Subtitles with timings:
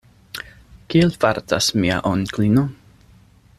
[0.93, 2.67] Kiel fartas mia onklino?